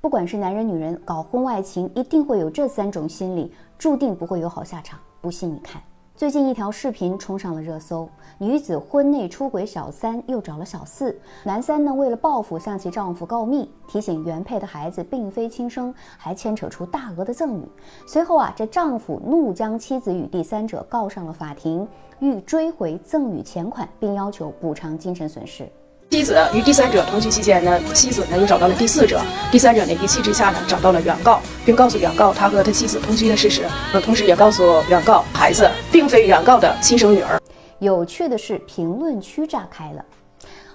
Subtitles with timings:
[0.00, 4.98] 不管是男人女人搞婚外情，一定会有这三种心理，注定不会有好下场。
[5.20, 5.82] 不信你看。
[6.14, 8.08] 最近一条视频冲上了热搜，
[8.38, 11.16] 女子婚内出轨小三，又找了小四。
[11.44, 17.68] 男三呢，为了报复向其丈夫告密，提醒原配的孩子并非亲生，还牵扯出大额的赠与。
[18.06, 21.86] 随后啊，这丈夫怒将妻子与第三者告上了法庭，
[22.20, 25.68] 欲追回赠与钱款，并要求补偿精神损失。
[26.10, 29.20] 妻子与第三者同居期间呢，妻子呢又找到了第四者，
[29.52, 33.62] 第三者呢一气之下呢找到了原告，并告诉原告他和他妻子同居的事实，
[33.92, 37.38] 呃，同时也告诉原告孩子并非原告的亲生女儿。
[37.78, 40.04] 有趣的是，评论区炸开了，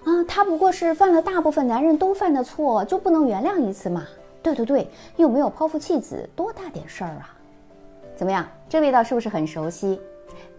[0.04, 4.04] 啊，他不过是犯了大部分男人都犯的错，就不能原谅一次吗？
[4.44, 7.34] 对对对，又没有抛夫弃子，多大点事儿啊？
[8.16, 10.00] 怎么样，这味道是不是很熟悉？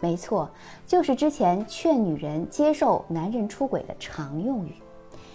[0.01, 0.51] 没错，
[0.87, 4.75] 就是之前劝女人接受男人出轨的常用语。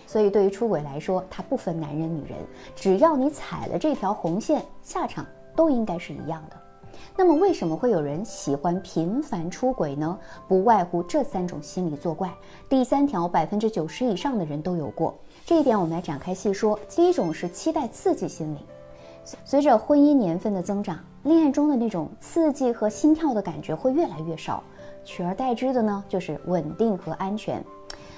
[0.06, 2.38] 所以对于出轨来说，它不分男人女人，
[2.76, 6.56] 只要你踩了这条红线，下场都应该是一样的。
[7.16, 10.18] 那么为什么会有人喜欢频繁出轨呢？
[10.48, 12.32] 不外乎这三种心理作怪。
[12.68, 16.78] 第三条，百分之九十以上的人都有过这一点，我们来展开细说。
[16.90, 18.60] 第一种是期待刺激心理。
[19.46, 24.64] 随着婚姻年份的增长，恋爱中的那种刺激和心跳的感觉会越来越少，
[25.04, 27.64] 取而代之的呢就是稳定和安全。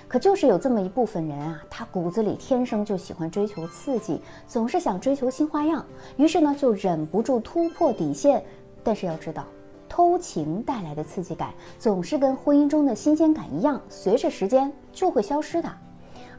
[0.07, 5.85] 可就是有这么一部分人啊，他骨子里天生就喜欢追求刺激，总是想追求新花样，
[6.17, 8.43] 于是呢就忍不住突破底线。
[8.83, 9.45] 但是要知道，
[9.87, 15.69] 偷情带来的刺激感总是跟婚姻中的新鲜感一样，随着时间就会消失的。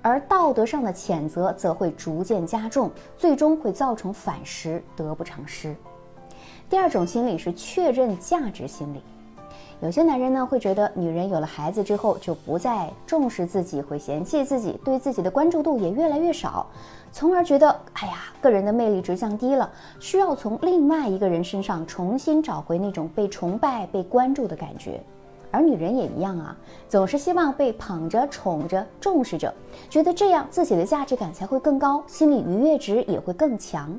[0.02, 5.74] 而道德上的谴责则会逐渐加重，最终会造成反噬，得不偿失。
[6.68, 9.00] 第二种心理是确认价值心理。
[9.80, 16.66] 有些男人呢会觉得，女人有了孩子之后就不再重视自己，会嫌弃自己，对自己的关注度也越来越少，
[17.10, 25.02] 从而觉得，哎呀，个人的魅力值降低了，需要从另外一个人身上重新找回那种被崇拜、被关注的感觉。
[25.52, 26.56] 而女人也一样啊，
[26.88, 29.54] 总是希望被捧着、宠着、重视着，
[29.90, 33.96] 觉得这样自己的价值感才会更高，心理愉悦值也会更强。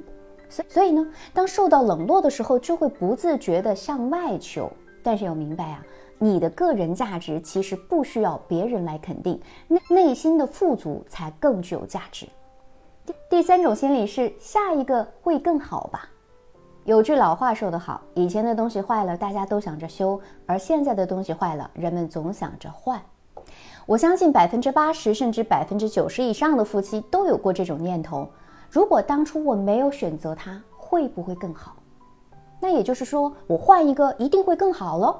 [0.50, 4.69] 所所以呢，当受到冷落的时候，就会不自觉地向外求。
[5.01, 5.85] 但是要明白啊，
[6.17, 12.25] 你的个人价值其实不需要别人来肯定，内内心的富足才更具有价值。
[13.05, 16.09] 第第三种心理是下一个会更好吧。
[16.85, 23.01] 有句老话说得好，以前的东西坏了，大家都想着修；而现在的东西坏了，人们总想着换。
[23.85, 28.27] 我相信百分之八十甚至百分之九十以上的夫妻都有过这种念头：
[28.69, 31.77] 如果当初我没有选择他，会不会更好？
[32.59, 35.16] 那也就是说，我换一个一定会更好喽。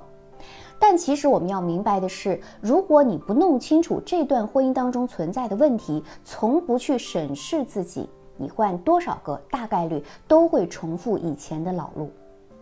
[0.78, 8.10] 但其实我们要明白的是，如果你不弄清楚这段婚姻当中存在的问题，从不去审视自己。
[8.38, 12.12] 你换多少个，大概率都会重复以前的老路。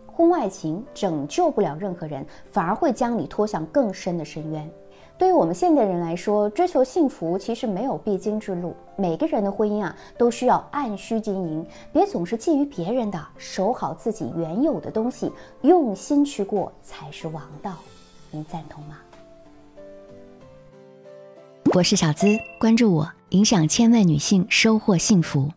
[0.06, 4.70] 婚外情拯救不了任何人，反而会将你拖向更深的深渊。
[5.18, 8.74] 对于我们现代人来说，追求幸福其实没有必经之路。
[8.96, 17.76] 每个人的婚姻啊，都需要按需经营，别总是觊觎别人的，守好自己原有的东西，用心去过才是王道。
[18.30, 18.98] 您赞同吗？
[21.74, 22.26] 我是小资，
[22.58, 25.52] 关注我，影响千万女性，收获幸福。